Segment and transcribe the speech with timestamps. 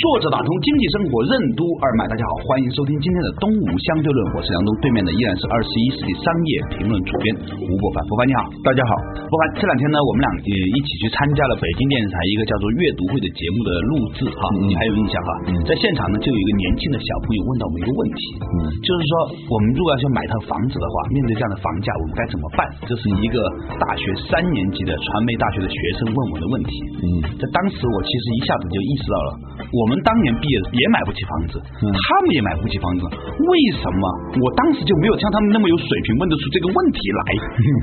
[0.00, 7.28] 作者打通经济生活任督二脉，大家好，欢迎收听今天的东吴相对论，我是杨东，对面的依然是二十一世纪商业评论主编
[7.68, 8.96] 吴伯凡，伯凡你好，大家好，
[9.28, 15.30] 伯凡，这两天呢，我们俩也一起去参加了北京电视台一个叫做阅读会的节目的录制哈，你还有印象哈？
[15.68, 19.12] 在现场呢，就有一个年轻的小朋友问到我们一个问题，嗯，就是说
[19.52, 22.64] 我们如果要去买套房子的话，面对这样的房价，我们该怎么办？
[22.88, 23.36] 这是一个
[23.76, 26.72] 大学三年级的传媒大学的学生问我的问题，
[27.04, 29.30] 嗯，在当时我其实一下子就意识到了，
[29.68, 34.02] 我们当年毕业也买不起房子，他们也买不起房子，为什么
[34.38, 37.22] 我当时就没有像他们那么有水平问得出这个问题来？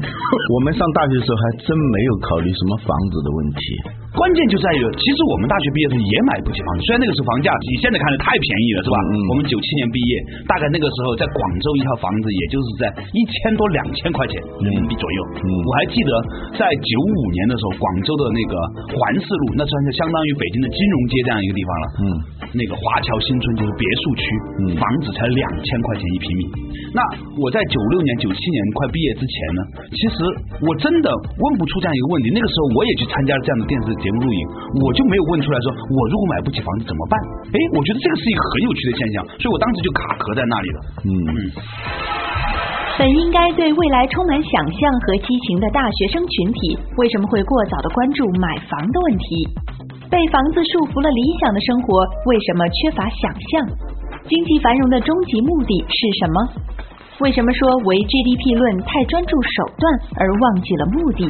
[0.56, 3.62] 我们上大学的时候还真没有考虑什么房子的问题。
[4.18, 8.98] 关键就在于，其实我们大学毕业的时候也买不起房子，虽然那个时候房价比现在看来太便宜了，是吧？
[9.30, 10.12] 我们九七年毕业，
[10.50, 15.20] 大概那个时候在广州一套房子也就是在一千多两千块钱人民币左右。
[15.46, 16.10] 嗯我还记得
[16.58, 18.54] 在九五年的时候，广州的那个
[18.90, 21.86] 环市路，那算是相当于北京的金融街这样一个地方了。
[22.02, 22.04] 嗯，
[22.58, 24.26] 那个华侨新村就是别墅区，
[24.82, 26.42] 房子才两千块钱一平米。
[26.90, 27.06] 那
[27.38, 29.62] 我在九六年、九七年快毕业之前呢，
[29.94, 30.16] 其实
[30.66, 32.34] 我真的问不出这样一个问题。
[32.34, 34.42] 那个时候我也去参加了这样的电视节目录影，
[34.80, 37.14] 我就没有问出来说，我如果买不起房子怎么办？
[37.52, 40.80] 哎，我觉得这个是一个很有趣的现象，所以我当时就卡壳在那里了。
[41.04, 41.12] 嗯。
[42.98, 49.48] 本应该对未来充满想象和激情的大学生群体，为什么会过早的关注买房的问题？
[50.10, 53.70] 被房子束缚了理想的生活，为什么缺乏想象？
[54.26, 56.38] 经济繁荣的终极目的是什么？
[57.20, 59.84] 为什么说唯 GDP 论太专注手段
[60.18, 61.30] 而忘记了目的？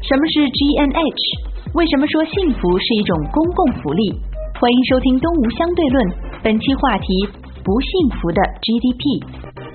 [0.00, 1.55] 什么是 GNH？
[1.76, 4.08] 为什么说幸福是一种公共福利？
[4.58, 6.08] 欢迎收听《东吴相对论》，
[6.42, 7.04] 本期话题：
[7.62, 9.65] 不幸福的 GDP。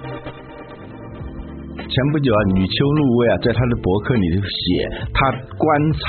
[1.91, 4.63] 前不久啊，女秋露薇啊，在她的博客里头写，
[5.12, 5.28] 她
[5.59, 6.02] 观察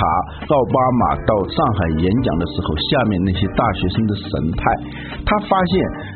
[0.47, 4.63] 奥巴马到上海演讲的时候，下面那些大学生的神态，
[5.27, 5.73] 他发现。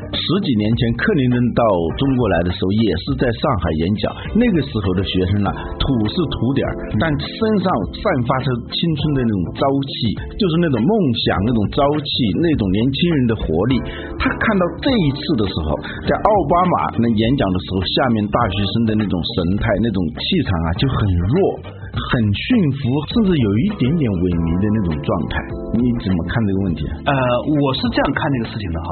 [0.07, 1.63] 十几年前，克林顿到
[1.99, 4.03] 中国来的时候，也是在上海演讲。
[4.39, 6.63] 那个时候的学生呢，土是土点，
[6.95, 13.75] 但身上散发出青春的那种朝气，就是那种梦想、那种朝气、那种年轻人的活力。
[14.15, 15.75] 他看到这一次的时候，
[16.07, 21.76] 在奥巴马那演讲的时候，下面大学生的那种神态、那种气场啊，就很弱。
[21.97, 22.45] 很驯
[22.77, 25.33] 服，甚至有一点点萎靡的那种状态，
[25.73, 26.81] 你怎么看这个问题？
[27.09, 27.11] 呃，
[27.49, 28.89] 我是这样看这个事情的哈。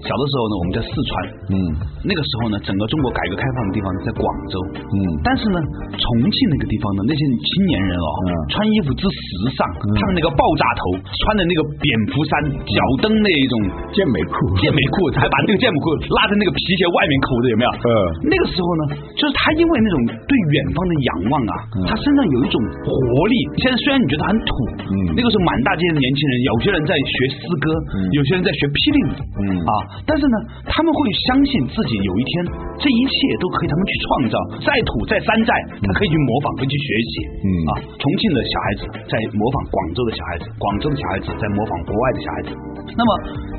[0.00, 1.12] 小的时候呢，我们在四川，
[1.52, 1.54] 嗯，
[2.00, 5.60] 那个时候呢，整个中国改革开放的地方在广州，嗯，但是呢，
[5.92, 8.08] 重庆那个地方呢，那些青年人哦，
[8.48, 9.20] 穿衣服之时
[9.52, 9.60] 尚，
[10.00, 12.32] 他们那个爆炸头，穿的那个蝙蝠衫，
[12.64, 13.54] 脚蹬那一种
[13.92, 17.70] 健美裤，健美裤，还把那个健美裤拉在那个皮鞋外面扣着，有没有？
[17.84, 17.88] 嗯，
[18.24, 18.82] 那个时候呢，
[19.20, 22.29] 就是他因为那种对远方的仰望啊，他身上。
[22.34, 22.90] 有一种活
[23.26, 23.34] 力。
[23.62, 24.50] 现在虽然你觉得很土，
[24.90, 27.66] 嗯，那个时候满大街的年轻人，有些人在学诗歌，
[28.14, 29.72] 有些人在学霹雳舞，嗯啊，
[30.06, 30.36] 但是呢，
[30.66, 32.32] 他们会相信自己有一天
[32.78, 35.50] 这一切都可以他们去创造，再土再山寨，
[35.82, 38.80] 他可以去模仿，可以去学习，嗯啊，重庆的小孩子
[39.10, 42.50] 在模仿广州的小孩子，广州的小孩子在模仿国外的小孩子。
[42.94, 43.10] 那么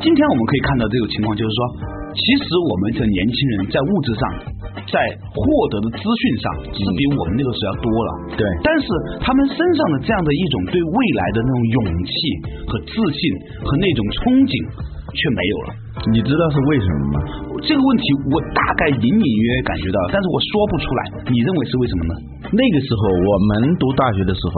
[0.03, 1.61] 今天我们可以看到这个情况，就是说。
[2.11, 4.21] 其实我们的年轻人在物质上，
[4.91, 4.99] 在
[5.31, 5.41] 获
[5.71, 8.09] 得的资讯上是比我们那个时候要多了。
[8.35, 8.85] 对，但是
[9.23, 12.13] 他们身上的这样的一种对未来的那种勇气
[12.67, 13.21] 和自信
[13.63, 14.53] 和那种憧憬
[15.15, 15.69] 却没有了。
[16.11, 17.17] 你知道是为什么吗？
[17.61, 18.03] 这个问题
[18.33, 21.01] 我大概隐隐约约感觉到，但是我说不出来。
[21.29, 22.13] 你认为是为什么呢？
[22.49, 24.55] 那个时候我们读大学的时候，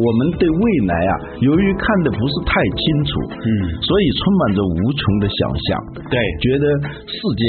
[0.00, 1.12] 我们对未来啊，
[1.44, 3.10] 由于看的不是太清楚，
[3.44, 3.48] 嗯，
[3.84, 5.66] 所以充满着无穷的想象。
[6.08, 6.64] 对，觉得
[7.04, 7.42] 世界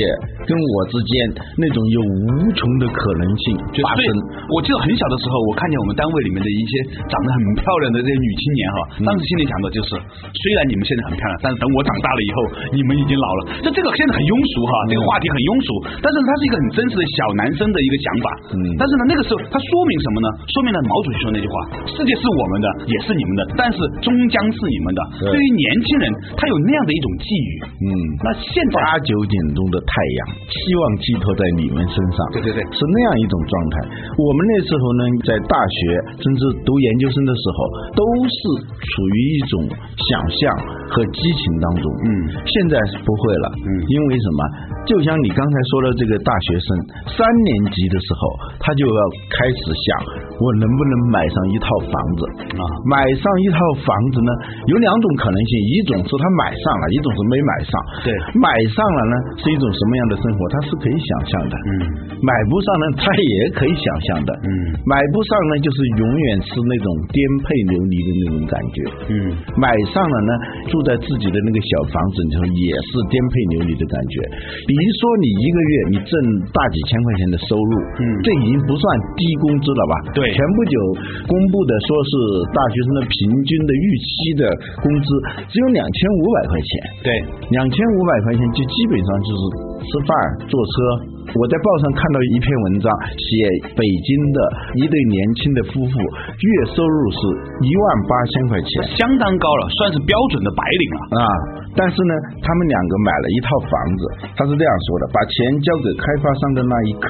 [0.43, 1.09] 跟我之间
[1.55, 4.05] 那种有无穷的可能性发生。
[4.51, 6.71] 我记得很小的时候，我看见我们单位里面的一些
[7.07, 8.77] 长得很漂亮的这些女青年哈，
[9.07, 12.37] 当时心里想的就是，虽然你们现在很漂亮，但是等我长大了以后，
[12.75, 13.65] 你们已经老了。
[13.65, 15.69] 就这个现在很庸俗哈，这个话题很庸俗，
[16.05, 18.25] 但是它是一个很真实的小男生的一个想法。
[18.53, 19.87] 嗯，但是呢，那个时候它说。
[19.87, 20.27] 明什么呢？
[20.51, 21.53] 说明了毛主席说那句话：
[21.87, 24.99] 世界是我们的，也是你们的，但是终将是你们的。
[25.23, 26.03] 对对于年轻人，
[26.35, 27.51] 他有那样的一种寄语。
[27.87, 27.87] 嗯，
[28.19, 30.19] 那现在八九点钟的太阳，
[30.51, 32.19] 希望寄托在你们身上。
[32.35, 33.75] 对对对是那样一种状态。
[34.19, 35.79] 我们那时候呢，在大学
[36.19, 37.57] 甚至读研究生的时候，
[37.95, 38.35] 都是
[38.75, 40.51] 处于一种想象
[40.91, 41.85] 和激情当中。
[42.03, 42.11] 嗯
[42.43, 42.75] 现在
[43.07, 43.47] 不会了。
[43.65, 44.39] 嗯因为什么？
[44.87, 46.67] 就像你刚才说的，这个大学生
[47.11, 48.21] 三年级的时候，
[48.63, 49.01] 他就要
[49.33, 49.87] 开始想，
[50.39, 52.21] 我能不能买上一套房子
[52.55, 54.31] 啊买上一套房子呢，
[54.71, 57.71] 有两种可能性，一种是他买上了，一种是没买上。
[58.07, 58.09] 对
[58.39, 61.55] 买上了呢是一种什么样的生活，他是可以想象的。
[61.57, 61.71] 嗯
[62.23, 64.31] 买不上呢，他也可以想象的。
[64.47, 64.51] 嗯
[64.87, 67.43] 买不上呢，就是永远是那种颠沛
[67.75, 68.77] 流离的那种感觉。
[69.11, 69.13] 嗯
[69.59, 70.31] 买上了呢，
[70.71, 74.15] 住在自己的那个小房子里头，也是颠沛流离的感觉。
[74.67, 76.11] 比如说，你一个月你挣
[76.53, 78.83] 大几千块钱的收入，嗯这已经不算
[79.15, 79.93] 低工资了吧？
[80.15, 80.75] 对前不久
[81.27, 82.11] 公布的说是
[82.51, 83.17] 大学生的平
[83.47, 84.41] 均的预期的
[84.79, 85.07] 工资
[85.47, 86.69] 只有两千五百块钱。
[87.03, 87.09] 对，
[87.51, 89.41] 两千五百块钱就基本上就是
[89.87, 90.09] 吃饭、
[90.47, 90.73] 坐车。
[91.27, 92.87] 我在报上看到一篇文章，
[93.19, 93.29] 写
[93.75, 94.39] 北京的
[94.79, 97.19] 一对年轻的夫妇月收入是
[97.67, 100.99] 一万八千块钱相当高了，算是标准的白领了。
[101.19, 101.23] 啊，
[101.77, 104.01] 但是呢，他们两个买了一套房子，
[104.33, 107.05] 他是这样说的：把钱交给开发商的那一刻，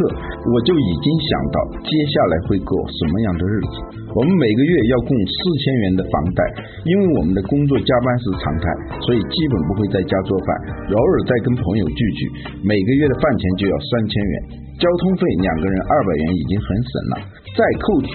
[0.52, 1.56] 我就已经想到
[1.88, 3.76] 接下来会过什么样的日子。
[4.12, 6.42] 我们每个月要供四千元的房贷，
[6.84, 8.66] 因为我们的工作加班是常态，
[9.08, 10.48] 所以基本不会在家做饭，
[10.92, 12.20] 偶尔再跟朋友聚聚，
[12.68, 14.36] 每个月的饭钱就要三千元。
[14.78, 17.14] 交通费两个人二百元已经很省了，
[17.58, 18.10] 再扣除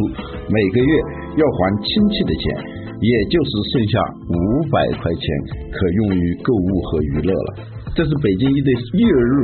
[0.47, 0.93] 每个月
[1.35, 2.45] 要还亲戚的钱，
[3.03, 3.95] 也就是剩下
[4.31, 4.39] 五
[4.71, 5.25] 百块钱
[5.75, 7.51] 可用于购物和娱乐了。
[7.99, 9.35] 这是北京一对月入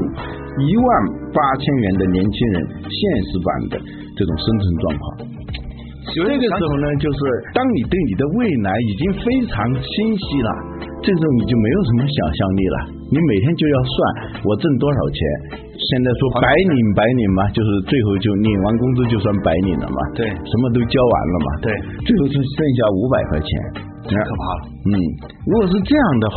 [0.62, 0.88] 一万
[1.34, 2.56] 八千元的年轻人
[2.87, 3.75] 现实版的
[4.16, 5.05] 这种生存状况。
[6.08, 7.19] 这个时候呢，就是
[7.52, 10.50] 当你对你的未来已经非常清晰了，
[11.02, 12.76] 这时候你就没有什么想象力了。
[13.12, 15.68] 你每天就要算我挣多少钱。
[15.78, 19.98] 现在说白领白领嘛，就是最后就领完工资就算白领了嘛。
[20.19, 21.48] 对什么都交完了嘛。
[21.62, 21.70] 对，
[22.02, 23.50] 最后是剩下五百块钱。
[24.08, 24.60] 太可怕了。
[24.88, 24.92] 嗯，
[25.46, 26.36] 如果是这样的话，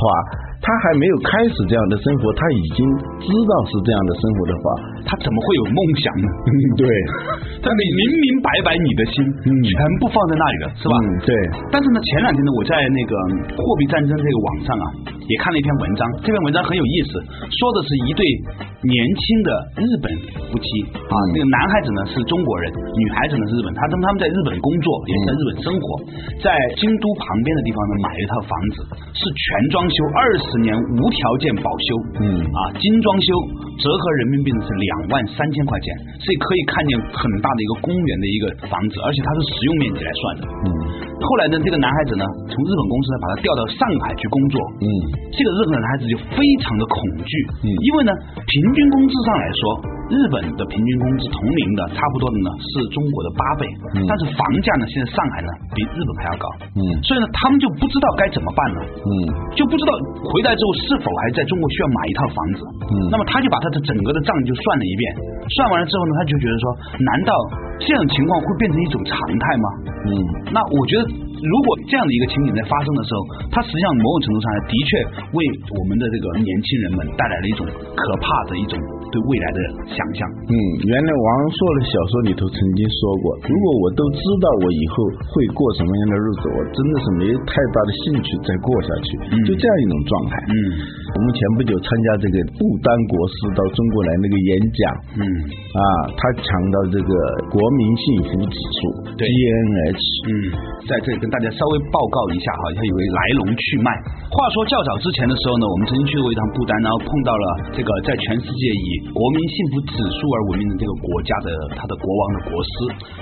[0.62, 2.80] 他还没有开始这样的生活，他已经
[3.26, 4.64] 知道是这样的生活的话，
[5.10, 6.28] 他怎么会有梦想呢？
[6.78, 6.86] 对，
[7.66, 9.50] 他明明明白白你的心，嗯。
[9.72, 10.94] 全部放在那里了，是吧？
[11.02, 11.32] 嗯，对，
[11.74, 13.14] 但是呢，前两天呢，我在那个
[13.58, 14.86] 货币战争这个网上啊，
[15.26, 17.18] 也看了一篇文章，这篇文章很有意思，
[17.50, 18.22] 说的是一对
[18.86, 19.50] 年轻的
[19.82, 20.06] 日本
[20.52, 20.68] 夫妻
[21.10, 25.86] 啊，那个男孩子呢是中国人，女孩子呢是日本，他他们他们在日本工作，也在日本生活，
[26.46, 28.78] 在京都旁边的地方呢买了一套房子，
[29.18, 31.88] 是全装修，二十年无条件保修，
[32.20, 33.28] 嗯啊，精装修，
[33.80, 35.88] 折合人民币呢是两万三千块钱，
[36.20, 40.44] 所以可以看见很大的一个公园的一个房子，而且它是实用面积来算的。
[40.68, 40.70] 嗯
[41.22, 44.58] 后来呢，这个男孩子呢，从日本公司呢把他调到上海去工作。
[44.82, 44.88] 嗯
[45.30, 47.32] 这个日本男孩子就非常的恐惧，
[47.62, 48.12] 嗯因为呢，
[48.42, 49.62] 平均工资上来说，
[50.12, 53.64] 日本的平均工资同龄的差不多的呢是中国的八倍，
[53.96, 54.04] 嗯。
[54.04, 56.82] 但是房价呢，现在上海呢比日本还要高，嗯。
[57.08, 58.80] 所以呢，他们就不知道该怎么办了。
[58.84, 59.10] 嗯。
[59.56, 59.92] 就不知道
[60.28, 62.62] 回来之后是否还在中国需要买一套房子。
[62.92, 62.94] 嗯。
[63.08, 65.04] 那么他就把他的整个的账就算了一遍，
[65.56, 66.66] 算完了之后呢，他就觉得说，
[67.00, 67.32] 难道
[67.80, 69.68] 这种情况会变成一种常态吗？
[70.12, 70.12] 嗯。
[70.52, 74.90] 那我觉得，如果这样的一个情景在发生的时候，它实际上某种程度上的确
[75.32, 75.40] 为
[75.80, 77.64] 我们的这个年轻人们带来了一种
[77.96, 78.76] 可怕的一种
[79.12, 79.60] 对未来的
[79.92, 80.20] 想象。
[80.48, 80.56] 嗯，
[80.88, 84.96] 原来王朔的小说里头曾经说过，如果我都知道我以后
[85.30, 90.34] 会过什么样的日子，我真的是没有太大的兴趣再过下去，嗯就这样一种状态。
[90.48, 90.56] 嗯
[91.12, 94.82] 我们前不久参加这个不丹国师到中国来那个演讲，
[95.20, 95.24] 嗯
[95.72, 95.82] 啊，
[96.20, 97.12] 他强调这个
[97.48, 98.80] 国民幸福指数
[99.16, 100.32] 对 GNH，嗯，
[100.84, 103.88] 在这里跟大家稍微报告一下哈，它有个来龙去脉。
[104.28, 111.48] 话说较早之前的时候呢，我们曾经去过一趟不丹，然后碰到了这个在全世界以国民幸福指数而闻名的这个国家的
[111.80, 112.72] 他的国王的国师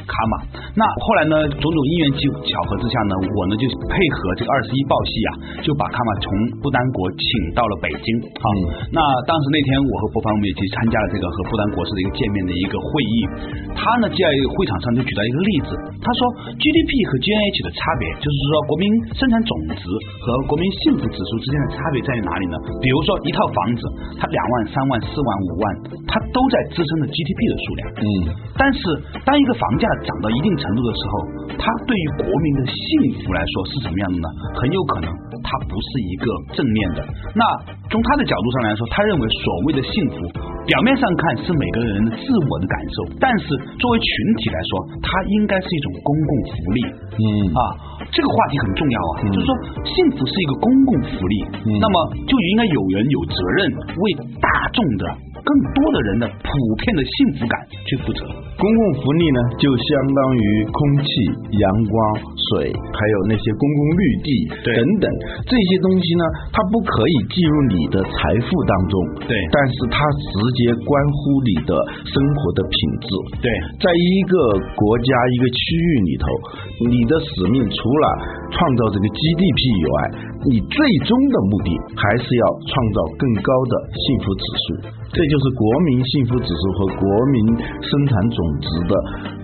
[0.10, 0.34] 卡玛。
[0.74, 5.29] 那后来呢，种种因缘机巧合之下呢，我呢就配合这个二十一报系啊，
[5.62, 6.25] 就把卡玛从
[6.65, 8.10] 不丹国请到了北京。
[8.41, 8.46] 好，
[8.89, 8.98] 那
[9.29, 13.15] 当时那天我和博凡我们也去参加了这个和不丹国师的一个见面的一个会议。
[13.75, 14.22] 他呢在
[14.53, 15.69] 会场上就举到一个例子，
[16.03, 16.19] 他说
[16.60, 19.84] GDP 和 GNH 的差别，就是说国民生产总值
[20.22, 22.55] 和国民幸福指数之间的差别在于哪里呢？
[22.84, 23.81] 比如说一套房子，
[24.19, 25.63] 它两万、三万、四万、五万，
[26.12, 27.81] 它都在支撑着 GDP 的数量。
[28.03, 28.08] 嗯
[28.60, 28.79] 但是
[29.24, 31.13] 当一个房价涨到一定程度的时候，
[31.55, 34.27] 它对于国民的幸福来说是什么样的呢？
[34.60, 35.08] 很有可能
[35.39, 36.25] 它不是一个
[36.60, 37.00] 正面的。
[37.31, 37.41] 那
[37.89, 40.39] 从他的角度上来说，他认为所谓的幸福不
[40.70, 46.80] 表面上看是每个人的自我的感受，但是作为群体来说，它应该是一种公共福利。
[47.18, 47.26] 嗯
[47.58, 47.62] 啊，
[48.14, 49.50] 这个话题很重要啊，就是说
[49.82, 51.36] 幸福是一个公共福利，
[51.82, 51.96] 那么
[52.30, 54.04] 就应该有人有责任为
[54.38, 55.04] 大众的
[55.42, 56.50] 更多的人的普
[56.86, 57.58] 遍的幸福感
[57.90, 58.22] 去负责。
[58.60, 61.08] 公共福利呢，就相当于空气、
[61.63, 61.96] 阳光、
[62.51, 64.30] 水，还有那些公共绿地
[64.68, 65.08] 等等
[65.48, 68.94] 这些东西呢，它不可以计入你的财富当中，
[69.32, 71.72] 对但是它直接关乎你的
[72.04, 73.08] 生活的品质。
[73.39, 73.48] 对
[73.80, 74.36] 在一个
[74.75, 76.28] 国家一个区域里头，
[76.92, 78.06] 你的使命除了
[78.51, 79.98] 创造这个 GDP 以外，
[80.51, 80.75] 你最
[81.08, 85.00] 终的目的还是要创造更高的幸福指数。
[85.10, 88.94] 这就是国民幸福指数和国民生产总值的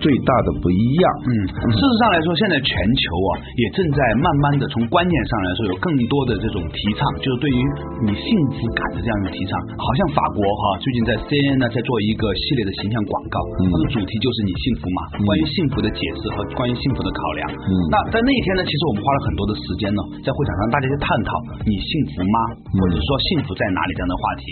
[0.02, 1.06] 最大的不一样。
[1.26, 1.32] 嗯，
[1.70, 7.60] 事实上来说，现在全球啊，也正在慢慢的从观念上来说，有更多的这种提倡，就是对于
[8.06, 9.54] 你幸福感的这样一个提倡。
[9.78, 15.00] 好像法国哈、最近在 CNN 呢在做一个系列的形象广告，它的主题就是你幸福吗？
[15.26, 17.42] 关于幸福的解释和关于幸福的考量。
[17.66, 21.32] 嗯那在那一天呢，其实我们花了很多的时间呢，在会场上大家去探讨
[21.66, 22.38] 你幸福吗，
[22.78, 24.44] 或者说幸福在哪里这样的话题。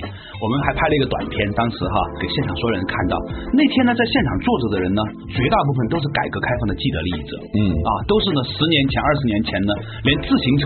[0.41, 3.13] 我们还拍了一个短片，当时哈给现场所有人看到。
[3.53, 7.31] 那天呢，在现场坐着的人呢，绝大部分都是改革开放的既得利益者。
[7.55, 9.71] 嗯啊，都是呢十年前、二十年前呢，
[10.03, 10.65] 连自行车、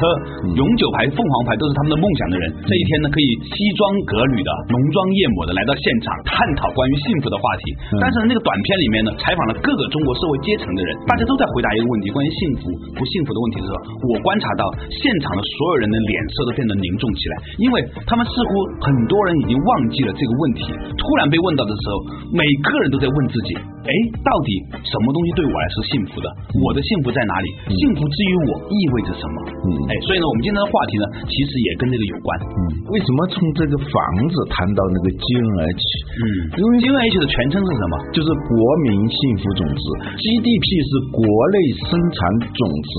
[0.58, 2.44] 永久牌、凤凰牌都是他们的梦想的人。
[2.66, 7.64] 这一天呢，可以西装革履的、浓妆艳抹的来到现场，探讨关于幸福的话题。
[8.02, 13.78] 但是呢，那个短片里面呢，采访了各个中国社会阶层的人，大家都在回答一个问题：关于幸福不幸福的问题的时候，
[14.10, 17.76] 我观察到现场的所有人的脸色都变得凝重起来，因为
[18.10, 18.50] 他们似乎
[18.82, 20.66] 很多人已经忘记了这个问题。
[20.98, 21.96] 突然被问到的时候，
[22.34, 23.56] 每个人都在问自己：
[23.88, 24.50] 哎，到底
[24.84, 26.28] 什么东西对我来是幸福的？
[26.60, 27.48] 我的幸福在哪里？
[27.72, 29.36] 幸福之于我意味着什么？
[29.48, 32.28] 嗯哎，所以呢，我们今天的话题呢，其实也跟这个有关。
[32.52, 32.60] 嗯，
[32.92, 33.96] 为什么从这个房
[34.28, 35.88] 子谈到那个 GNH？
[36.20, 36.24] 嗯，
[36.60, 37.94] 因为 GNH 的全称是什么？
[38.12, 38.54] 就是国
[38.92, 39.84] 民幸福总值
[40.20, 41.58] ，GDP 是国内
[41.88, 42.20] 生产
[42.52, 42.92] 总值。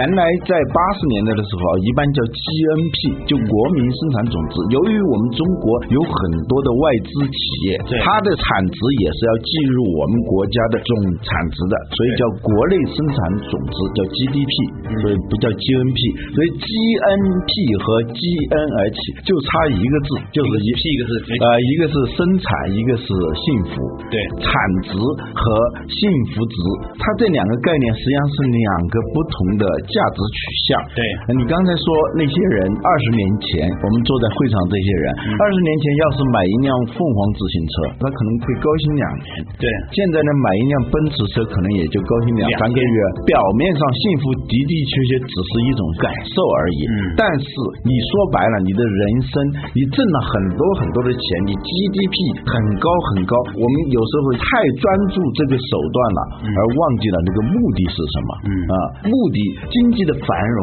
[0.00, 4.56] 原来在八十年代的时候啊，一般叫 GNP，就国民生产总值。
[4.72, 6.16] 由于我们中国有很
[6.48, 10.90] 多的外资企业对，它的产值也是要计入我们国家的总
[11.24, 13.16] 产值的，所以叫国内生产
[13.48, 14.54] 总值，叫 GDP，
[15.02, 16.00] 所以不叫 GNP。
[16.32, 17.52] 所以 GNP
[17.82, 23.74] 和 GNH 就差一个字，就是一一个是呃，一个是生产，一个是幸福。
[24.10, 24.50] 对产
[24.86, 25.44] 值和
[25.86, 26.00] 幸
[26.32, 26.56] 福值，
[26.98, 30.68] 它这两个概念实际上是两个不同的价值取向。
[30.94, 35.04] 对呃你刚才说那些人二十年前，我们坐在会场这些人，
[35.38, 39.26] 二十、年前要是买一辆凤凰自行车，那可能会高兴两年。
[39.58, 42.96] 对现在呢，买一辆奔驰车可能也就高兴两两三个月。
[43.26, 46.80] 表面上幸福的的确确只是一种感受而已。
[46.86, 47.44] 嗯但是
[47.82, 49.32] 你说白了，你的人生，
[49.74, 52.16] 你挣了很多很多的钱，你 GDP
[52.46, 54.46] 很高很高，我们有时候太
[54.78, 58.28] 专注这个手段了，而忘记了那个目的是什么。
[58.46, 58.74] 嗯啊，
[59.10, 59.38] 目的
[59.74, 60.60] 经济的繁荣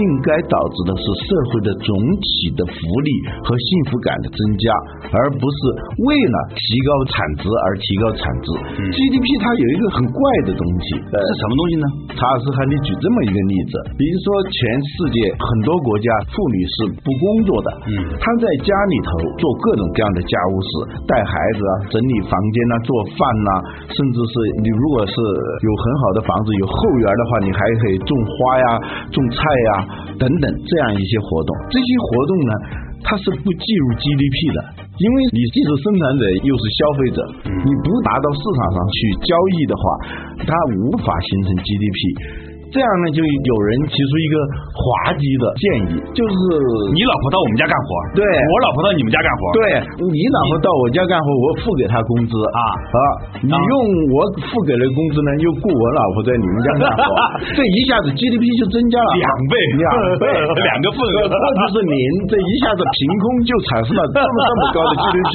[0.00, 3.10] 应该导致的是社会的总体的福利
[3.44, 4.64] 和幸福感的增加，
[5.12, 5.58] 而不是
[6.08, 8.48] 为了提高产值而提高产值。
[8.70, 11.86] GDP 它有一个很怪的东西，呃，是什么东西呢？
[12.14, 17.92] 查尔斯·汉尼举这么一个例子，比如说全世界很多国家妇女是不工作的，嗯。
[18.20, 19.10] 她在家里头
[19.40, 20.70] 做各种各样的家务事，
[21.08, 23.50] 带孩子啊，整理房间啊，做饭呐、
[23.90, 28.66] 甚至是你如果是有很好的房子，有后园的话，你还可以种花呀、
[29.10, 29.70] 种菜呀
[30.18, 31.50] 等等这样一些活动。
[31.70, 32.52] 这些活动呢，
[33.02, 34.58] 它是不计入 GDP 的，
[35.00, 37.18] 因为你既是生产者又是消费者，
[37.64, 39.82] 你不达到市场上去交易的话，
[40.44, 42.49] 它无法形成 GDP。
[42.70, 44.34] 这样呢，就有人提出一个
[44.72, 46.34] 滑稽的建议，就是
[46.94, 48.22] 你老婆到我们家干活，对。
[48.22, 49.60] 我老婆到你们家干活，对
[50.10, 52.60] 你老婆到我家干活，我付给她工资啊
[52.94, 52.98] 啊，
[53.42, 53.72] 你用
[54.14, 57.10] 我付给的工资呢，又雇我老婆在你们家干活，
[57.54, 59.54] 这一下子 GDP 就增加了两倍。
[59.78, 61.30] 两倍，两个份额。
[61.30, 61.94] 或者是您
[62.26, 65.32] 这一下子凭空就产生了这么这么高的 GDP，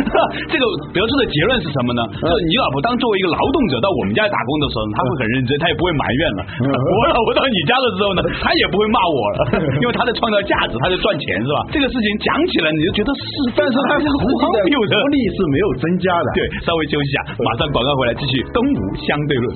[0.52, 2.00] 这个得出的结论是什么呢？
[2.20, 6.40] 就是你老婆当作为一个劳动者到我们家打工的时候，她会很认真，她也不会埋怨了。
[6.86, 9.38] 我老婆到你家的时候呢，她也不会骂我了，
[9.78, 11.58] 因为她在创造价值，她在赚钱，是吧？
[11.74, 13.24] 这个事情讲起来你就觉得是，
[13.56, 14.06] 但是他的。
[14.08, 16.26] 福利是没有增加的。
[16.34, 19.46] 对，稍微休息一下，马上广告回来继续东吴相对论。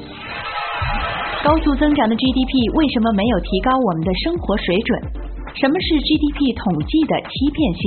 [1.44, 4.90] 高速增长的 GDP 为什么没有提高我们的生活水准？
[5.54, 7.82] 什么是 GDP 统计的欺骗性？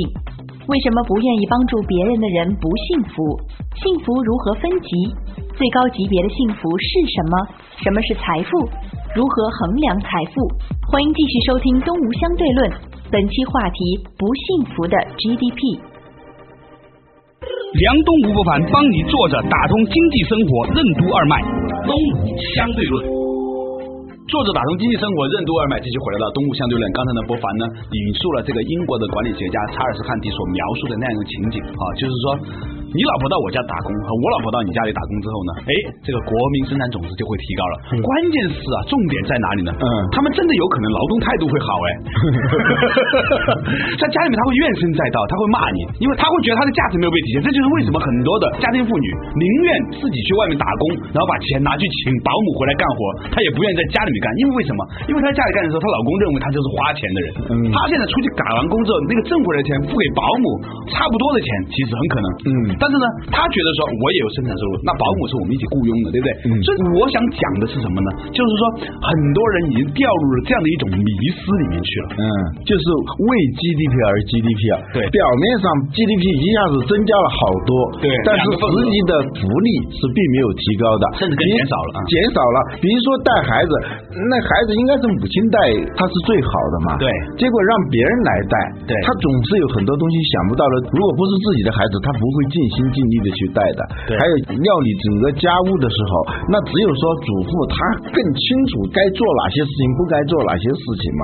[0.68, 3.40] 为什么不愿意帮助别人的人不幸福？
[3.78, 4.90] 幸福如何分级？
[5.56, 7.34] 最高级别的幸福是什么？
[7.84, 8.68] 什么是财富？
[9.16, 10.44] 如何衡量财富？
[10.92, 12.68] 欢迎继续收听《东吴相对论》，
[13.08, 13.80] 本期话题：
[14.20, 15.80] 不幸福的 GDP。
[17.40, 21.40] 梁东吴伯凡帮你坐着打通经济生活任督二脉，
[21.88, 22.28] 东吴
[22.60, 23.08] 相对论。
[24.28, 26.84] 作者打通经济生活任督二脉，继续回来到东吴相对论。
[26.92, 32.28] 刚才呢，博凡呢引述了这个英国的管理学家查尔斯汉迪所描述的那样一个情景啊，就是说。
[32.96, 37.76] 你老婆到我家打工和我老婆到你家里打工之后呢，哎，这个国民生产总值就会提高了。
[38.00, 39.72] 关键是啊，重点在哪里呢？
[39.76, 39.86] 嗯，
[40.16, 41.88] 他们真的有可能劳动态度会好哎，
[44.00, 47.44] 在家里面他会怨声载道，他会骂你，因为他会觉得他的价值没有被体现。
[47.44, 49.68] 这就是为什么很多的家庭妇女宁愿
[50.00, 53.00] 自己去外面打工，然后把钱拿去请保姆回来干活，
[53.36, 54.32] 她也不愿意在家里面干。
[54.40, 54.80] 因为为什么？
[55.12, 57.28] 因为她在家里干的时候，她老公认为她就是花钱的人。
[57.52, 60.46] 嗯，她现在出去打完工之后，那个挣回来的钱付给保姆
[60.96, 62.28] 差不多的钱，其实很可能。
[62.48, 62.54] 嗯。
[62.86, 66.30] 但是呢，他觉得说我也有生产收入，那保姆是我们一起雇佣的，对不对？
[66.62, 68.30] 所以我想讲的是什么呢？
[68.30, 68.62] 就是说，
[69.02, 72.08] 很多人已经掉入了这样的一种迷思里面去了。
[72.22, 72.26] 嗯，
[72.62, 72.86] 就是
[73.26, 74.76] 为 GDP 而 GDP 啊。
[74.94, 77.72] 对，表面上 GDP 一下子增加了好多，
[78.06, 79.12] 对，但是实际的
[79.42, 82.06] 福利是并没有提高的，甚至更减少了。
[82.06, 83.72] 减少了，比如说带孩子，
[84.14, 85.58] 那孩子应该是母亲带，
[85.98, 87.02] 他是最好的嘛。
[87.02, 87.10] 对，
[87.42, 90.94] 结果让别人来带，对，他总是有很多东西想不到的。
[90.94, 93.16] 如果不是自己的孩子，他不会尽心尽力。
[93.16, 93.82] 的去带的，
[94.20, 96.12] 还有料理整个家务的时候，
[96.52, 97.76] 那只有说主妇她
[98.12, 101.22] 更清楚该做哪些事情，不该做哪些事情嘛。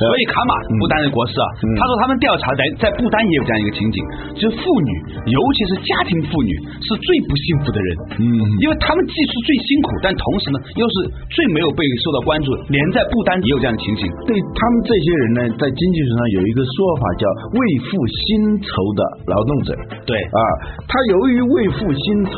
[0.00, 1.46] 所以卡马不丹的国师啊，
[1.76, 3.98] 他说他们调查在在不丹也有这样一个情景，
[4.40, 4.92] 就是妇女，
[5.30, 8.24] 尤其是家庭妇女是最不幸福的人，嗯，
[8.64, 10.94] 因为他们既是最辛苦，但同时呢又是
[11.28, 14.08] 最没有被受到关注，连在不丹也有这样的情形。
[14.24, 18.26] 对他们这些人呢，在经济学上有一个说法叫为赋薪
[18.64, 19.70] 酬的劳动者，
[20.08, 20.40] 对啊，
[20.88, 22.36] 他由于于为赋新愁，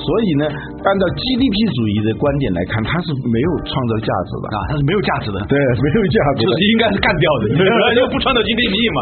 [0.00, 7.52] 所以呢，按照 GDP 主义的观点来看，它是没有创造价值的啊，它是没有价值的，对，没有价值，就是应该是干掉的，
[8.00, 8.98] 又不创造 GDP 嘛。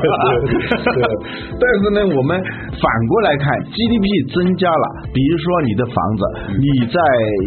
[1.54, 2.34] 但是呢，我们
[2.74, 6.22] 反过来看，GDP 增加了，比如说你的房子，
[6.58, 6.98] 你在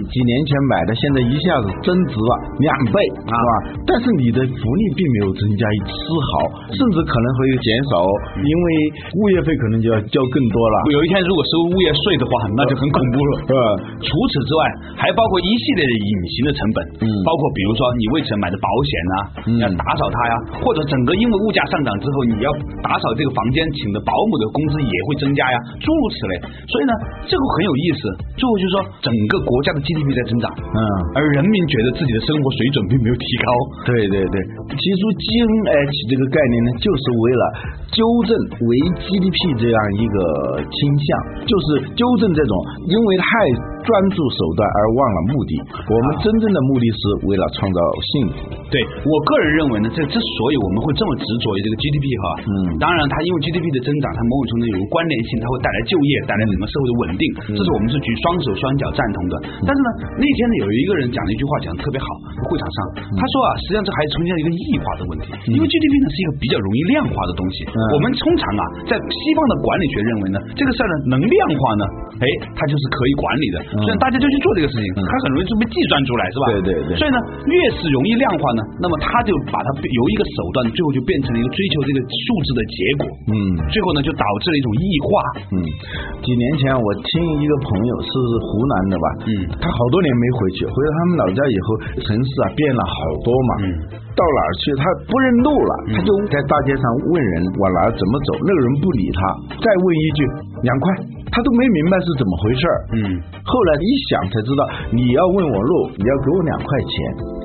[0.08, 2.32] 几年前买的，现在一下子增值了
[2.64, 3.52] 两倍，是吧？
[3.84, 6.32] 但是你的福利并没有增加一丝毫，
[6.72, 8.00] 甚至可能会减少，
[8.40, 8.66] 因为
[9.20, 10.76] 物业费可能就要交更多了。
[10.96, 13.32] 有一天如果收物业税的话，那就很恐怖了。
[13.52, 13.56] 呃，
[14.04, 14.62] 除此之外，
[14.98, 19.16] 还包括一系列的隐形的成本，嗯，包括比如说你为此买的保险呐，
[19.62, 20.34] 要打扫它呀，
[20.64, 22.50] 或者整个因为物价上涨之后，你要
[22.84, 26.34] 打扫这个房间，请的保姆的工资也会增加呀，诸如此类。
[26.68, 26.92] 所以呢，
[27.30, 28.02] 这个很有意思。
[28.40, 30.80] 最后就是说，整个国家的 GDP 在增长，嗯，
[31.14, 33.48] 而人民觉得自己的生活水准并没有提高。
[33.86, 34.36] 对对对，
[34.74, 37.44] 提出 GNH 这个概念呢，就是为了
[37.94, 38.32] 纠正
[38.66, 40.18] 为 GDP 这样一个
[40.66, 41.10] 倾向。
[41.46, 42.54] 就是纠正这种
[42.88, 43.26] 因为太
[43.84, 45.52] 专注手段而忘了目的。
[45.90, 48.38] 我们真正的目的是为了创造幸福。
[48.72, 57.24] 对我个人认为呢，这之所以我们会这么执着于这个 GDP 哈，嗯，当然它因为 GDP 的增长，它某种程度有个关联性，它会带来就业，带来整个社会的稳定，
[57.58, 59.34] 这是我们是举双手双脚赞同的。
[59.66, 59.90] 但是呢，
[60.22, 62.06] 那天呢有一个人讲了一句话，讲的特别好，
[62.46, 62.78] 会场上
[63.18, 67.66] 他说啊，实际上这还出现了一个异化的问题，因为 GDP 呢是一个比较容易量化的东西。
[67.66, 71.32] 我们通常啊，在西方的管理学认为呢，这个事儿呢能。
[71.32, 71.84] 量化呢？
[72.20, 72.28] 哎，
[72.60, 76.46] 它就是可以管理的，所以大家就去做这个事情，它很容易就被计算出来，是吧？
[76.52, 76.92] 对对对。
[77.00, 83.04] 所以呢，越是容易量化呢，那么它就把它由一个手段，最后就变成了一个追求这个数字的结果。
[83.32, 83.36] 嗯。
[83.72, 85.10] 最后呢，就导致了一种异化。
[85.56, 85.56] 嗯。
[86.20, 88.12] 几年前我听一个朋友是
[88.44, 91.68] 湖南的吧，嗯，他好多年没回去，回到他们老家以后，
[92.04, 93.52] 城市啊变了好多嘛。
[93.64, 93.68] 嗯。
[94.16, 94.64] 到哪儿去？
[94.78, 99.20] 他不认路了，他就在大街上问人往哪儿怎么走，那个人不理他，
[99.60, 100.20] 再问一句
[100.64, 100.86] 两块。
[101.32, 103.00] 他都没明白是怎么回事儿，嗯，
[103.48, 106.92] 后来一想才知道，你要问我路，你要给我两块钱，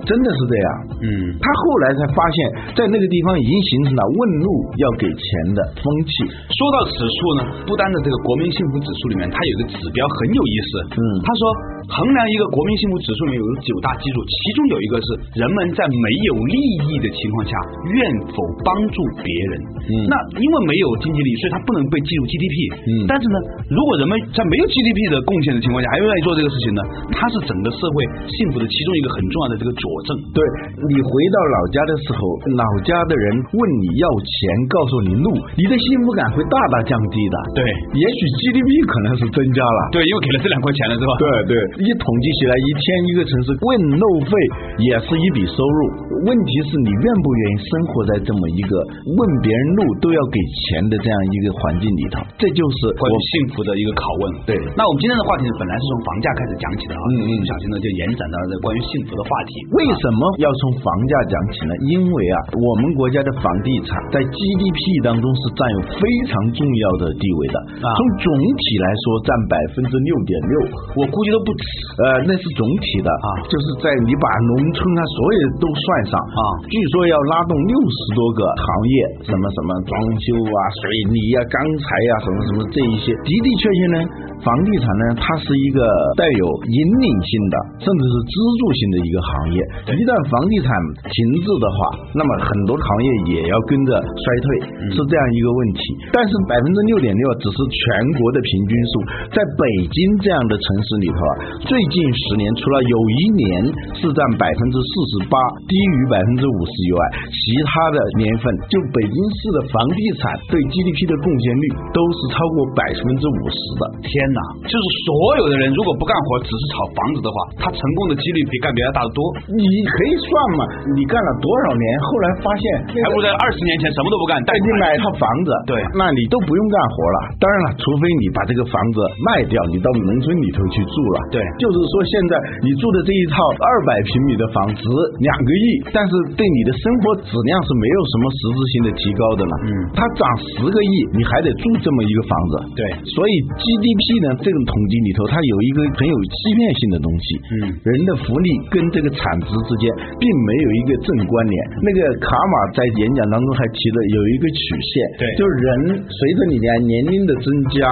[0.03, 0.69] 真的是这样，
[1.07, 1.07] 嗯，
[1.39, 2.37] 他后来才发现，
[2.75, 4.51] 在那个地方已经形成了问路
[4.83, 6.11] 要给钱的风气。
[6.51, 11.43] 说到此处呢，不丹的这个国民幸福指数里面，它有个指标很有意思，嗯，他说
[11.87, 15.07] 衡量一个国民幸福指数里面有九大基础，其中有一个是
[15.39, 17.53] 人们在没有利益的情况下
[17.93, 17.99] 愿
[18.33, 19.53] 否帮助别人，
[19.93, 22.57] 嗯，那因为没有经济利益，所以它不能被计入 GDP，
[22.89, 23.37] 嗯，但是呢。
[23.67, 26.81] 如果人们在没有 GDP 的贡献的情况下还愿意做这个事情呢？
[27.11, 27.95] 它是整个社会
[28.31, 30.15] 幸福的其中一个很重要的这个佐证。
[30.31, 30.39] 对
[30.87, 32.21] 你回到老家的时候，
[32.55, 34.39] 老家的人问你要钱，
[34.71, 37.35] 告诉你路，你的幸福感会大大降低的。
[37.59, 37.61] 对，
[37.99, 39.81] 也许 GDP 可能是增加了。
[39.91, 41.13] 对，因为给了这两块钱了，是吧？
[41.19, 43.67] 对对，一统计起来，一天一个城市问
[43.99, 44.31] 路费
[44.79, 45.81] 也是一笔收入。
[46.23, 48.73] 问题是你愿不愿意生活在这么一个
[49.05, 52.25] 问别人路都要给钱的这样一个环境里头？
[52.41, 53.67] 这就是关于幸福。
[53.67, 54.47] 的一个拷问。
[54.47, 59.59] 对那我们今天的话题呢，本来是从房价开始讲起的啊，嗯嗯不小心呢就延展到了这关于幸福的话题。
[59.75, 61.75] 为什么要从房价讲起呢？
[61.91, 67.57] 因为啊，我们国家的房地产在 GDP 当中是占有非常重要的地位的。
[67.83, 70.55] 啊从总体来说，占百分之六点六，
[70.95, 71.65] 我估计都不止。
[72.07, 83.97] 呃，那是总体的啊就是在你把农村啊所有都算上啊据说要拉动六十多个行业，什么什么装修啊、水泥啊、钢材啊，什么什么这一些，的的确确呢，
[84.45, 85.81] 房地产呢，它是一个
[86.13, 89.59] 带有引领性的，甚至是支柱性的一个行业。
[89.97, 90.69] 一旦房地产
[91.09, 91.79] 停滞的话，
[92.13, 95.81] 那么很多行业也要跟着衰退，是这样一个问题。
[96.13, 97.81] 但是百分之六点六只是全
[98.21, 98.93] 国的平均数，
[99.33, 101.33] 在北京这样的城市里头啊，
[101.65, 103.49] 最近十年除了有一年
[103.97, 113.83] 是占百分之四十八，低于百分之五十以外，其他的年份就北京市的房地产对 GDP 的贡献率都是超过百分之五十的。
[114.03, 119.21] 天哪，就是所有的人如果不干活，只是炒房子的话，他成功的几率比干别的大得多。
[119.55, 120.63] 你可以算嘛，
[120.99, 122.63] 你干了多少年，后来发现
[123.03, 127.19] 还不如在二十年前什么都不干，贷哎，你款买套房子，对那你都不用干活了。
[127.39, 131.19] 当然了，除非你把这个房子卖掉，你到农村里头去住了。
[131.31, 132.33] 对就是说现在
[132.65, 134.83] 你住的这一套二百平米的房值
[135.21, 139.55] 两个亿，但是对你的生活质量是没有什么实质性的提高的了。
[139.67, 142.53] 嗯它涨十个亿，你还得住这么一个房子。
[142.77, 147.27] 对所以 GDP 呢，这种统计里头，它有一个很有欺骗性的东西。
[147.53, 149.85] 嗯人的福利跟这个产值之间
[150.19, 151.55] 并没有一个正关联。
[151.83, 155.71] 那个卡马在演讲当中还提了有一个曲线，对就是人
[156.03, 157.87] 随着你的年龄的增加，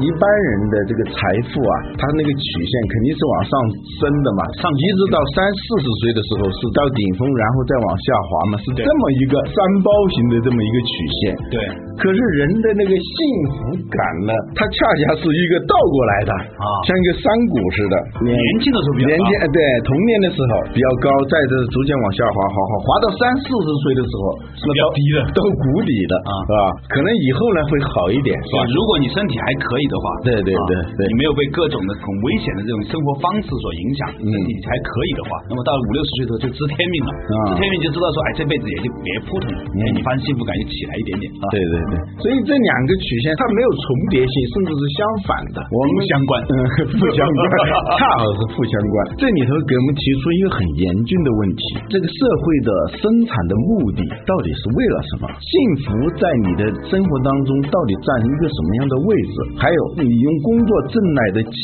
[0.00, 1.18] 一般人的这个财
[1.50, 3.52] 富啊，它那个曲线肯定是往上
[4.00, 9.54] 升的嘛，上一直到三四十岁的时候是到顶峰，然后再往下滑嘛，是这么一个三
[9.86, 11.20] 包型的这么一个曲线。
[11.54, 11.56] 对
[12.00, 13.14] 可是人的那个幸
[13.52, 24.24] 福感呢，它恰恰是一个倒过来的啊像一个山谷似的，年年轻的时候比较高年轻呃对童年的时候比较高，再这逐渐往下滑，滑滑滑到三四十岁的时候
[24.56, 26.62] 是比较低的到谷底的啊是吧？
[26.88, 28.64] 可能以后呢会好一点，是吧？
[28.72, 30.72] 如果你身体还可以的话，对对对
[31.04, 45.58] 你没有被各种的很危险的这种生活方式所影响，嗯身体还可以的话，那么到了五六十岁的时候就知天命了，啊知天命就知道说，哎，这辈子也就别扑腾了，哎，你发现幸福感就起来一点点啊，对对对，所以这两个曲线它没有重叠性，甚至是相反的。
[45.68, 46.54] 我们不相关嗯，
[47.00, 47.40] 不相关，
[48.00, 48.94] 恰好是不相关。
[49.20, 52.70] 这里头给我们提出一个很严峻的问题：这个社会的
[53.02, 55.24] 生产的目的到底是为了什么？
[55.40, 55.52] 幸
[55.84, 59.34] 福在你的生活当中到底占一个什么样的位置？
[59.60, 61.54] 还有你用工作挣来的钱，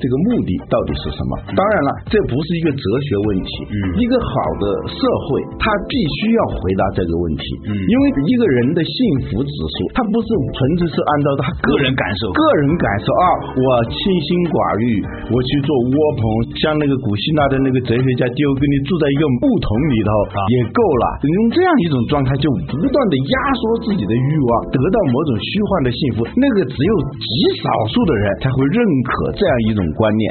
[0.00, 1.32] 这个目的到底是什么？
[1.54, 3.50] 当然了，这不是一个哲学问题。
[3.70, 7.44] 嗯一个好的社会，它必须要回答这个问题。
[7.66, 8.96] 嗯因为一个人的幸
[9.30, 14.84] 福指数，他不是纯粹是按照他个人感受个人感受啊，我清心寡欲，
[15.30, 16.22] 我去做窝棚，
[16.58, 20.10] 像那个古希腊的那个哲学家就跟你住在一个木桶里头
[20.50, 21.04] 也够了。
[21.22, 26.26] 用这样一种状态，就不断的压缩自己的欲望，得到某种虚幻的幸福。
[26.34, 27.26] 那个只有极
[27.62, 30.22] 少数的人才会认可这样一种观念。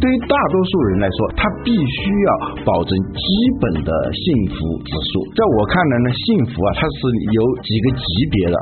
[0.00, 2.30] 对于大多数人来说，他必须要
[2.64, 3.22] 保证基
[3.60, 5.10] 本的幸福指数。
[5.34, 6.98] 在我看来呢，幸福啊，它是
[7.34, 8.56] 有几个级别的。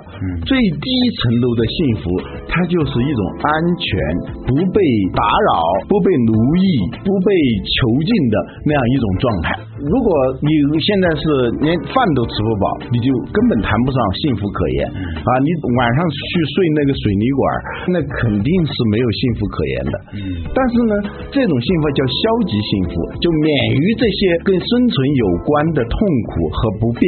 [0.44, 0.86] 最低
[1.20, 2.04] 层楼的幸福，
[2.48, 3.88] 它就是一种安全、
[4.46, 4.78] 不被
[5.12, 5.50] 打扰、
[5.88, 6.64] 不被奴役、
[7.04, 7.28] 不被
[7.64, 9.48] 囚禁的那样一种状态。
[9.80, 10.08] 如果
[10.44, 10.50] 你
[10.84, 11.24] 现在是
[11.64, 15.30] 连饭都吃不饱，你就根本谈不上幸福可言啊！
[15.40, 16.20] 你晚上去
[16.52, 17.40] 睡那个水泥管，
[17.88, 19.94] 那肯定是没有幸福可言的。
[20.12, 20.18] 嗯
[20.52, 20.94] 但是呢，
[21.32, 23.48] 这种幸福叫消极幸福，就免
[23.80, 25.96] 于这些跟生存有关的痛
[26.28, 27.04] 苦和不便，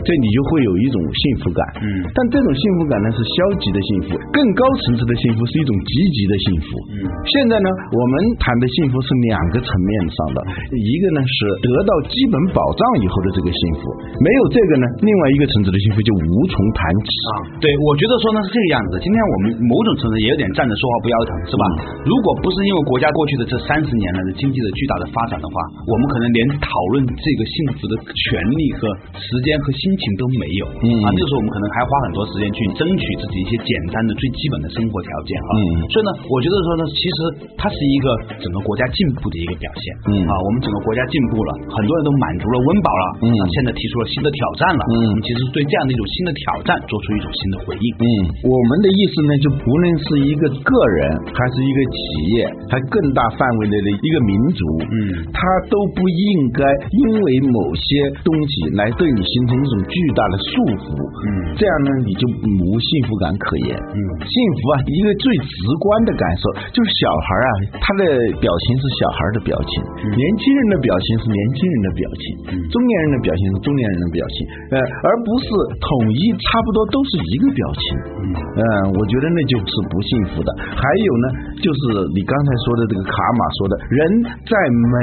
[0.00, 1.60] 这你就会有一种幸福感。
[1.84, 6.68] 嗯但这种幸福感呢是消极的幸福，更高层次的幸福是一种积极的幸福。
[6.88, 6.96] 嗯
[7.28, 10.38] 现在呢，我们谈的幸福是两个层面上的，
[10.72, 13.90] 一个呢是得到基本保障以后的这个幸福，
[14.22, 17.10] 没有这个呢，另外一个层次的幸福就无从谈起。
[17.26, 19.02] 啊，对，我觉得说呢是这个样子。
[19.02, 21.64] 今天我们某种程度也有点站着说话不腰疼，是吧？
[22.06, 25.54] 如果不是因为国家过去的这三十年来的经济的巨大的发展的话，
[25.90, 28.86] 我们可能连讨论这个幸福的权利和
[29.18, 30.64] 时间和心情都没有。
[30.86, 35.50] 嗯啊，那个时候我们可能还花很多时间去争取自己一些简单的最基本的生活条件啊。
[35.58, 37.18] 嗯所以呢，我觉得说呢，其实
[37.58, 38.06] 它是一个
[38.38, 39.84] 整个国家进步的一个表现。
[40.14, 43.32] 嗯啊，我们整个国家进步了，很多人都满足了温饱了，嗯。
[43.32, 44.94] 那现在提出了新的挑战了，嗯。
[45.08, 47.86] 我们其实对这样的一种新的挑战做出一种新的回应。
[47.98, 48.06] 嗯，
[48.44, 51.00] 我们的意思呢，就不论是一个个人，
[51.32, 51.98] 还是一个企
[52.36, 54.98] 业，还更大范围内的一个民族，嗯。
[55.32, 55.40] 他
[55.72, 56.62] 都不应该
[56.92, 57.86] 因为某些
[58.20, 60.50] 东西来对你形成一种巨大的束
[60.84, 61.56] 缚，嗯。
[61.56, 62.22] 这样呢，你就
[62.60, 63.72] 无幸福感可言。
[63.74, 63.98] 嗯。
[64.22, 68.02] 幸福啊，一个最直观的感受就是小孩啊，他的
[68.40, 69.72] 表情是小孩的表情，
[70.10, 74.36] 年轻人的表情是年轻人的表情，嗯中年人的表情是中年人的表情，
[74.72, 75.46] 呃，而不是
[75.78, 77.84] 统一差不多都是一个表情。
[78.18, 78.62] 嗯呃，
[78.96, 80.50] 我觉得那就是不幸福的。
[80.74, 81.26] 还有呢，
[81.62, 83.98] 就是你刚才说的这个卡玛说的，人
[84.46, 84.52] 在
[84.90, 84.96] 没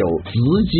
[0.00, 0.36] 有直
[0.70, 0.76] 接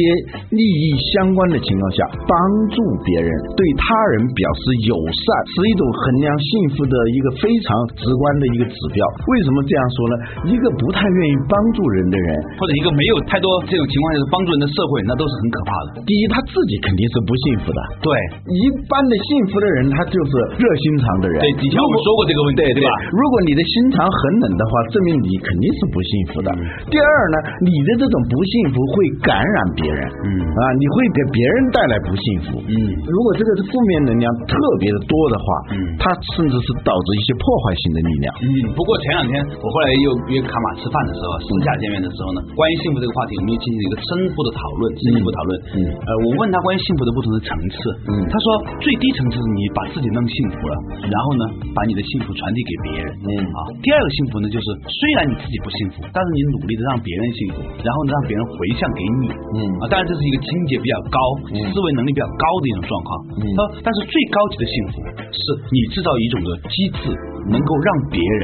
[0.54, 2.32] 利益相关的情况下，帮
[2.72, 3.84] 助别人，对他
[4.16, 9.00] 人表示友善，是一种衡量幸福的一个非常直观的一个指标。
[9.28, 10.14] 为什么这样说呢？
[10.52, 12.28] 一个不太愿意帮助人的人，
[12.60, 16.02] 或者一个没有太多这种情况下的帮助人的社会，那都是很可怕的。
[16.06, 17.80] 第一，他自己肯定是不幸福的。
[18.04, 18.10] 对
[18.52, 21.38] 一般的幸福的人，他就是热心肠的人。
[21.40, 22.90] 对，以前我们说过这个问题，对对吧？
[23.14, 26.48] 如果你的心肠很冷的话，证明你肯定是不幸福的。
[26.92, 28.94] 第二呢，你的这种不幸福会
[29.24, 32.60] 感染别人，嗯啊，你会给别人带来不幸福。
[32.64, 32.76] 嗯
[33.08, 38.26] 如果这个是负面能量特别的多的话，嗯它甚至是导致一些破坏性的力量。
[38.42, 45.50] 嗯，不过前两天我后来又约卡玛吃饭的时候，私下见面的时候呢，关于幸福这个话题，我们又进行了一个深入的讨论，深入的讨论。
[45.78, 47.78] 嗯呃，我问他关于幸福的不同的层次，
[48.10, 48.46] 嗯他说
[48.82, 50.74] 最低层次是你把自己弄幸福了，
[51.06, 53.06] 然后呢，把你的幸福传递给别人。
[53.22, 59.30] 嗯啊，第二个幸福呢，就是虽然你自己不幸福，但是你努力的让别人幸福，然后呢，让别人回向给你。
[59.30, 61.18] 嗯啊，当然这是一个境界比较高、
[61.54, 63.10] 嗯思维能力比较高的一种状况。
[63.38, 64.94] 嗯他说，但是最高级的幸福
[65.30, 67.14] 是你制造一种的机制，
[67.50, 68.42] 能够让别人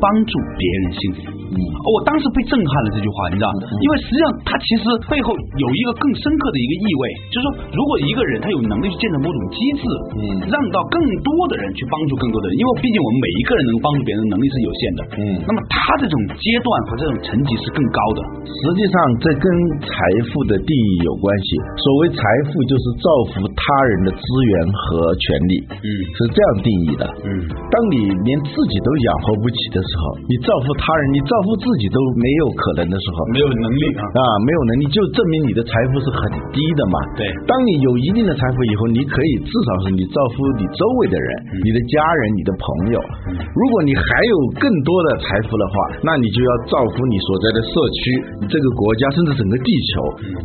[0.00, 1.18] 帮助别人幸福。
[1.52, 1.56] 嗯。
[1.56, 9.82] 哦，我当时被震撼了这句话，你知道，因为实际上它其实背后有一个更深刻的一个意味，就是说，如果一个人他有能力去建设某种机制，
[10.18, 10.24] 嗯。
[10.46, 15.22] 让到更多的人去帮助更多的人，因为毕竟我们每一个人能帮助别人的能力是有限的，嗯。
[15.46, 19.46] 那么他这种阶段和这种层级是更高的，实际上，这跟
[19.84, 19.92] 财
[20.30, 21.48] 富的定义有关系。
[21.78, 25.88] 所谓财富，就是造福他人的资源和权利，嗯。
[26.14, 27.04] 是这样定义的。
[27.22, 27.28] 嗯。
[27.70, 36.20] 当你连自己都养活不起的时候，你造福他人，你造福自己都没有可能的时候，没有能力啊，啊，没有能力，就证明你的财富是很
[36.54, 36.96] 低的嘛。
[37.18, 41.28] 对当你有一定的财富以后，你可以至少是你造福你周围的人、
[41.64, 42.98] 你的家人、你的朋友。
[43.34, 48.00] 如果你还有更多的财富的话，那你就要造福你所在的社区、
[48.40, 49.92] 你这个国家，甚至整个地球。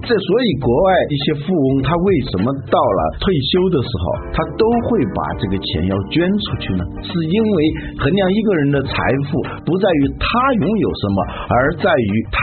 [0.05, 6.83] 这所以国外一些富翁，他为什么到了退休的时候，他都会把这个钱要捐出去呢？
[7.03, 7.57] 是因为
[7.97, 8.93] 衡量一个人的财
[9.27, 10.27] 富，不在于他
[10.61, 11.17] 拥有什么，
[11.49, 12.39] 而在于他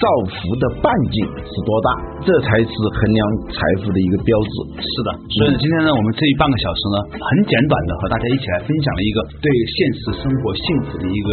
[0.00, 1.88] 造福的半径是多大，
[2.24, 3.20] 这才是衡量
[3.52, 4.82] 财富的一个标志。
[4.82, 11.28] 是的，所以呢，今天呢，我们这一半个小时呢，很简短的和大家一起来分享了一个对现实生活幸福的一个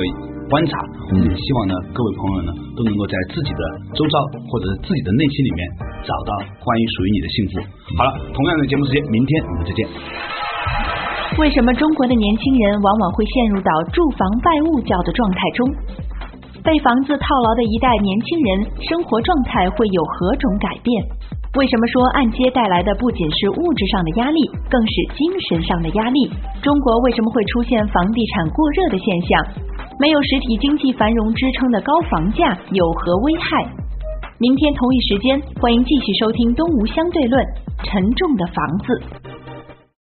[0.50, 0.78] 观察。
[1.12, 3.62] 嗯也希望呢，各位朋友呢，都能够在自己的
[3.94, 4.16] 周遭
[4.50, 5.60] 或者是自己的内心里面
[6.06, 7.54] 找到关于属于你的幸福。
[7.98, 10.45] 好了，同样的节目时间，明天我们再见。
[11.38, 15.68] 为什么中国的年轻人往往会陷入到住房拜物教的状态中？
[16.64, 18.50] 被房子套牢的一代年轻人
[18.88, 21.04] 生活状态会有何种改变？
[21.60, 26.32] 为什么说按揭带来的不仅是物质上的压力，更是精神上的压力？
[26.64, 29.46] 中国为什么会出现房地产过热的现象？
[30.00, 33.68] 没有实体经济繁荣支撑的高房价有何危害？
[34.40, 37.44] 明天同一时间，欢迎继续收听《东吴相对论》，
[37.84, 39.45] 沉重的房子。